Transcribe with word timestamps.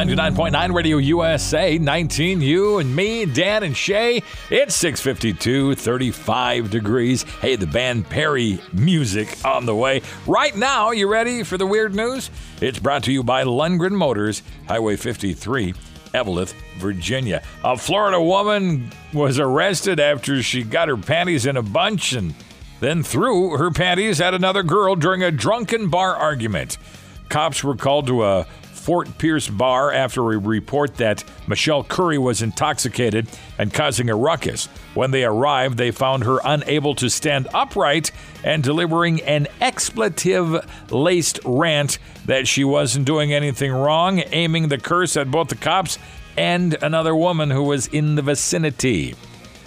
99.9 0.00 0.72
Radio 0.72 0.96
USA, 0.96 1.76
19, 1.76 2.40
you 2.40 2.78
and 2.78 2.96
me, 2.96 3.26
Dan 3.26 3.62
and 3.62 3.76
Shay. 3.76 4.22
It's 4.48 4.74
652, 4.76 5.74
35 5.74 6.70
degrees. 6.70 7.24
Hey, 7.24 7.56
the 7.56 7.66
band 7.66 8.08
Perry 8.08 8.62
music 8.72 9.36
on 9.44 9.66
the 9.66 9.76
way. 9.76 10.00
Right 10.26 10.56
now, 10.56 10.90
you 10.92 11.06
ready 11.06 11.42
for 11.42 11.58
the 11.58 11.66
weird 11.66 11.94
news? 11.94 12.30
It's 12.62 12.78
brought 12.78 13.02
to 13.04 13.12
you 13.12 13.22
by 13.22 13.44
Lundgren 13.44 13.90
Motors, 13.90 14.42
Highway 14.68 14.96
53. 14.96 15.74
Eveleth, 16.14 16.54
Virginia. 16.78 17.42
A 17.62 17.76
Florida 17.76 18.22
woman 18.22 18.90
was 19.12 19.38
arrested 19.38 20.00
after 20.00 20.42
she 20.42 20.62
got 20.62 20.88
her 20.88 20.96
panties 20.96 21.44
in 21.44 21.58
a 21.58 21.62
bunch 21.62 22.14
and 22.14 22.34
then 22.80 23.02
threw 23.02 23.58
her 23.58 23.70
panties 23.70 24.18
at 24.18 24.32
another 24.32 24.62
girl 24.62 24.96
during 24.96 25.22
a 25.22 25.30
drunken 25.30 25.90
bar 25.90 26.16
argument. 26.16 26.78
Cops 27.28 27.62
were 27.62 27.76
called 27.76 28.06
to 28.06 28.24
a 28.24 28.46
Fort 28.90 29.18
Pierce 29.18 29.46
bar 29.46 29.92
after 29.92 30.32
a 30.32 30.38
report 30.38 30.96
that 30.96 31.22
Michelle 31.46 31.84
Curry 31.84 32.18
was 32.18 32.42
intoxicated 32.42 33.28
and 33.56 33.72
causing 33.72 34.10
a 34.10 34.16
ruckus. 34.16 34.66
When 34.94 35.12
they 35.12 35.22
arrived, 35.22 35.78
they 35.78 35.92
found 35.92 36.24
her 36.24 36.40
unable 36.44 36.96
to 36.96 37.08
stand 37.08 37.46
upright 37.54 38.10
and 38.42 38.64
delivering 38.64 39.22
an 39.22 39.46
expletive 39.60 40.68
laced 40.90 41.38
rant 41.44 42.00
that 42.26 42.48
she 42.48 42.64
wasn't 42.64 43.06
doing 43.06 43.32
anything 43.32 43.70
wrong, 43.70 44.24
aiming 44.32 44.66
the 44.66 44.78
curse 44.78 45.16
at 45.16 45.30
both 45.30 45.50
the 45.50 45.54
cops 45.54 45.96
and 46.36 46.76
another 46.82 47.14
woman 47.14 47.48
who 47.48 47.62
was 47.62 47.86
in 47.86 48.16
the 48.16 48.22
vicinity. 48.22 49.14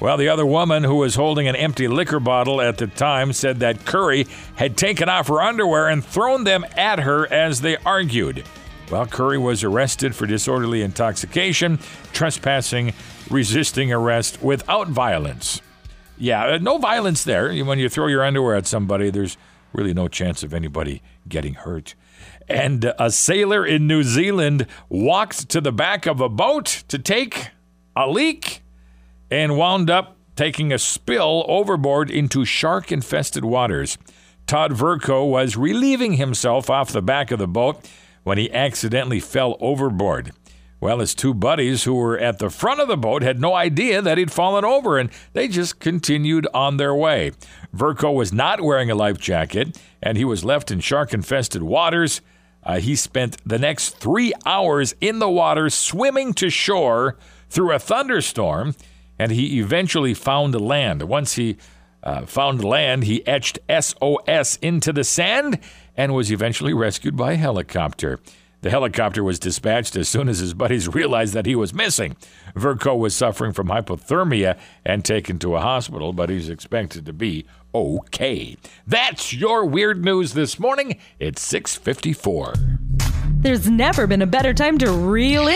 Well, 0.00 0.16
the 0.16 0.28
other 0.28 0.44
woman 0.44 0.82
who 0.82 0.96
was 0.96 1.14
holding 1.14 1.46
an 1.46 1.54
empty 1.54 1.86
liquor 1.86 2.18
bottle 2.18 2.60
at 2.60 2.78
the 2.78 2.88
time 2.88 3.32
said 3.32 3.60
that 3.60 3.84
Curry 3.84 4.26
had 4.56 4.76
taken 4.76 5.08
off 5.08 5.28
her 5.28 5.40
underwear 5.40 5.86
and 5.86 6.04
thrown 6.04 6.42
them 6.42 6.66
at 6.76 6.98
her 6.98 7.32
as 7.32 7.60
they 7.60 7.76
argued. 7.86 8.42
Well, 8.90 9.06
Curry 9.06 9.38
was 9.38 9.64
arrested 9.64 10.14
for 10.14 10.26
disorderly 10.26 10.82
intoxication, 10.82 11.78
trespassing, 12.12 12.92
resisting 13.30 13.92
arrest 13.92 14.42
without 14.42 14.88
violence. 14.88 15.62
Yeah, 16.18 16.46
uh, 16.46 16.58
no 16.58 16.78
violence 16.78 17.24
there. 17.24 17.52
When 17.64 17.78
you 17.78 17.88
throw 17.88 18.06
your 18.06 18.24
underwear 18.24 18.56
at 18.56 18.66
somebody, 18.66 19.10
there's 19.10 19.36
really 19.72 19.94
no 19.94 20.06
chance 20.08 20.42
of 20.42 20.54
anybody 20.54 21.02
getting 21.28 21.54
hurt. 21.54 21.94
And 22.48 22.92
a 22.98 23.10
sailor 23.10 23.64
in 23.64 23.86
New 23.86 24.02
Zealand 24.02 24.66
walked 24.88 25.48
to 25.48 25.60
the 25.60 25.72
back 25.72 26.06
of 26.06 26.20
a 26.20 26.28
boat 26.28 26.84
to 26.88 26.98
take 26.98 27.50
a 27.96 28.08
leak 28.08 28.62
and 29.30 29.56
wound 29.56 29.90
up 29.90 30.16
taking 30.36 30.72
a 30.72 30.78
spill 30.78 31.44
overboard 31.48 32.10
into 32.10 32.44
shark 32.44 32.92
infested 32.92 33.44
waters. 33.44 33.96
Todd 34.46 34.72
Verco 34.72 35.28
was 35.28 35.56
relieving 35.56 36.14
himself 36.14 36.68
off 36.68 36.92
the 36.92 37.02
back 37.02 37.30
of 37.30 37.38
the 37.38 37.48
boat 37.48 37.88
when 38.24 38.38
he 38.38 38.52
accidentally 38.52 39.20
fell 39.20 39.56
overboard. 39.60 40.32
Well, 40.80 40.98
his 40.98 41.14
two 41.14 41.32
buddies 41.32 41.84
who 41.84 41.94
were 41.94 42.18
at 42.18 42.38
the 42.38 42.50
front 42.50 42.80
of 42.80 42.88
the 42.88 42.96
boat 42.96 43.22
had 43.22 43.40
no 43.40 43.54
idea 43.54 44.02
that 44.02 44.18
he'd 44.18 44.30
fallen 44.30 44.66
over 44.66 44.98
and 44.98 45.08
they 45.32 45.48
just 45.48 45.78
continued 45.78 46.46
on 46.52 46.76
their 46.76 46.94
way. 46.94 47.32
Verco 47.74 48.14
was 48.14 48.34
not 48.34 48.60
wearing 48.60 48.90
a 48.90 48.94
life 48.94 49.16
jacket 49.16 49.80
and 50.02 50.18
he 50.18 50.26
was 50.26 50.44
left 50.44 50.70
in 50.70 50.80
shark 50.80 51.14
infested 51.14 51.62
waters. 51.62 52.20
Uh, 52.62 52.80
he 52.80 52.96
spent 52.96 53.38
the 53.46 53.58
next 53.58 53.96
three 53.96 54.32
hours 54.44 54.94
in 55.00 55.20
the 55.20 55.30
water 55.30 55.70
swimming 55.70 56.34
to 56.34 56.50
shore 56.50 57.16
through 57.48 57.72
a 57.72 57.78
thunderstorm 57.78 58.74
and 59.18 59.32
he 59.32 59.60
eventually 59.60 60.12
found 60.12 60.60
land. 60.60 61.02
Once 61.02 61.36
he 61.36 61.56
uh, 62.04 62.26
found 62.26 62.62
land, 62.62 63.04
he 63.04 63.26
etched 63.26 63.58
SOS 63.68 64.56
into 64.56 64.92
the 64.92 65.04
sand 65.04 65.58
and 65.96 66.14
was 66.14 66.30
eventually 66.30 66.74
rescued 66.74 67.16
by 67.16 67.34
helicopter. 67.34 68.20
The 68.64 68.70
helicopter 68.70 69.22
was 69.22 69.38
dispatched 69.38 69.94
as 69.94 70.08
soon 70.08 70.26
as 70.26 70.38
his 70.38 70.54
buddies 70.54 70.88
realized 70.88 71.34
that 71.34 71.44
he 71.44 71.54
was 71.54 71.74
missing. 71.74 72.16
Verco 72.56 72.96
was 72.96 73.14
suffering 73.14 73.52
from 73.52 73.68
hypothermia 73.68 74.56
and 74.86 75.04
taken 75.04 75.38
to 75.40 75.54
a 75.54 75.60
hospital, 75.60 76.14
but 76.14 76.30
he's 76.30 76.48
expected 76.48 77.04
to 77.04 77.12
be 77.12 77.44
okay. 77.74 78.56
That's 78.86 79.34
your 79.34 79.66
weird 79.66 80.02
news 80.02 80.32
this 80.32 80.58
morning. 80.58 80.98
It's 81.18 81.42
6:54. 81.42 82.54
There's 83.44 83.68
never 83.68 84.06
been 84.06 84.22
a 84.22 84.26
better 84.26 84.54
time 84.54 84.78
to 84.78 84.90
reel 84.90 85.48
in 85.48 85.52